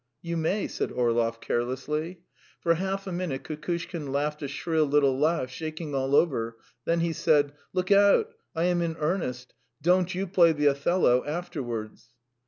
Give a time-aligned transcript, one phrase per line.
[0.23, 2.21] "You may..." said Orlov carelessly.
[2.59, 7.13] For half a minute Kukushkin laughed a shrill little laugh, shaking all over, then he
[7.13, 9.53] said: "Look out; I am in earnest!
[9.79, 12.15] Don't you play the Othello afterwards!"